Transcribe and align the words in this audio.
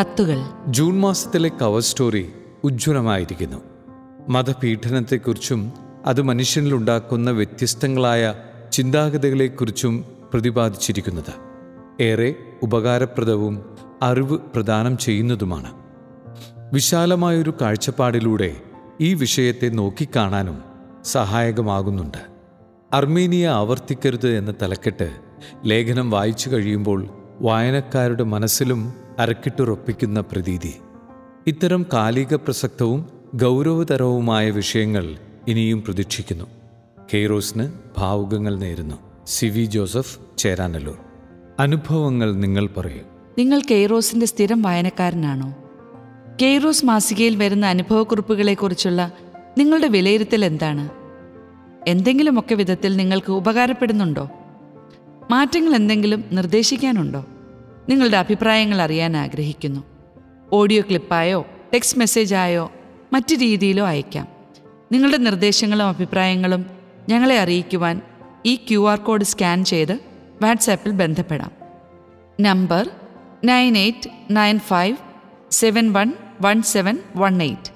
കത്തുകൾ. 0.00 0.44
ജൂൺ 0.68 1.00
മാസത്തിലെ 1.00 1.48
cover 1.48 1.80
story 1.80 2.32
ഉജ്ജ്വലമായിരിക്കുന്നു. 2.64 3.56
മതപീഡനത്തെക്കുറിച്ചും 4.28 5.72
അത് 6.06 6.22
മനുഷ്യനിലുണ്ടാക്കുന്ന 6.22 7.30
വ്യത്യസ്തങ്ങളായ 7.30 8.34
ചിന്താഗതികളെക്കുറിച്ചും 8.72 10.04
പ്രതിപാദിച്ചിരിക്കുന്നത്. 10.32 11.34
ഏറെ 12.02 12.34
ഉപകാരപ്രദവും 12.62 13.64
അറിവ് 14.02 14.38
പ്രദാനം 14.54 14.98
ചെയ്യുന്നതുമാണ്. 14.98 15.72
വിശാലമായൊരു 16.72 17.54
കാഴ്ചപ്പാടിലൂടെ 17.60 18.56
ഈ 19.00 19.14
വിഷയത്തെ 19.14 19.68
നോക്കിക്കാണാനും 19.68 20.62
സഹായകമാകുന്നുണ്ട്. 21.04 22.18
അർമീനിയ 22.92 23.48
ആവർത്തിക്കരുത് 23.48 24.38
എന്ന 24.38 24.54
തലക്കെട്ട് 24.62 25.12
ലേഖനം 25.64 26.10
വായിച്ചു 26.10 26.50
കഴിയുമ്പോൾ 26.50 27.08
വായനക്കാരുടെ 27.40 28.24
മനസ്സിലും 28.24 29.05
അരക്കിട്ടുറപ്പിക്കുന്ന 29.18 30.20
പ്രതീതി. 30.20 30.74
ഇത്തരം 31.46 31.86
കാലിക 31.92 32.34
പ്രസക്തവും 32.34 33.06
ഗൗരവതരവുമായ 33.34 34.50
വിഷയങ്ങൾ 34.50 35.16
ഇനിയും 35.48 35.82
പ്രതീക്ഷിക്കുന്നു. 35.82 36.44
കെയ്റോസിന് 37.14 37.72
ഭാവുകങ്ങൾ 37.98 38.58
നേരുന്നു. 38.58 38.94
C 39.26 39.46
V 39.46 39.64
Joseph 39.64 40.18
Cheranallur. 40.38 40.98
അനുഭവങ്ങൾ 41.60 42.34
നിങ്ങൾ 42.34 42.66
പറയും. 42.66 43.04
നിങ്ങൾ 43.38 43.60
കെയ്റോസിന്റെ 43.70 44.26
സ്ഥിരം 44.26 44.62
വായനക്കാരനാണോ? 44.62 45.56
കെയ്റോസ് 46.42 46.86
മാസികയിൽ 46.86 47.36
വരുന്ന 47.36 47.66
അനുഭവക്കുറിപ്പുകളെക്കുറിച്ചുള്ള 47.66 49.12
നിങ്ങളുടെ 49.58 49.88
വിലയിരുത്തൽ 49.88 50.44
എന്താണ്? 50.44 50.88
എന്തെങ്കിലുമൊക്കെ 51.90 52.54
വിധത്തിൽ 52.54 52.96
നിങ്ങൾക്ക് 52.96 53.32
ഉപകാരപ്പെടുന്നുണ്ടോ? 53.32 54.30
മാറ്റങ്ങൾ 55.30 55.74
എന്തെങ്കിലും 55.74 56.24
നിർദ്ദേശിക്കാനുണ്ടോ? 56.32 57.26
നിങ്ങളുടെ 57.88 58.16
അഭിപ്രായങ്ങൾ 58.16 58.82
അറിയാൻ 58.82 59.16
ആഗ്രഹിക്കുന്നു. 59.16 59.80
ഓഡിയോ 60.52 60.82
ക്ലിപ്പായോ 60.82 61.46
ടെക്സ്റ്റ് 61.74 61.98
മെസ്സേജായോ 61.98 62.72
മറ്റു 63.12 63.34
രീതിയിലോ 63.34 63.86
അയക്കാം. 63.86 64.28
നിങ്ങളുടെ 64.92 65.16
നിർദ്ദേശങ്ങളും 65.16 65.86
അഭിപ്രായങ്ങളും 65.86 66.66
ഞങ്ങളെ 67.08 67.38
അറിയിക്കുവാൻ 67.38 68.00
ഈ 68.46 68.54
ക്യു 68.56 68.90
ആർ 68.90 68.98
കോഡ് 68.98 69.24
സ്കാൻ 69.24 69.64
ചെയ്ത് 69.64 70.00
വാട്സാപ്പിൽ 70.42 70.92
ബന്ധപ്പെടാം. 70.92 71.50
Number 72.40 72.90
nine 73.44 73.78
eight 73.78 74.10
nine 74.30 74.58
five 74.58 74.96
seven 75.50 75.92
one 75.92 76.12
one 76.42 76.62
seven 76.62 76.98
one 77.16 77.42
eight. 77.42 77.75